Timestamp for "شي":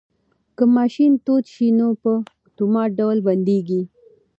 1.53-1.67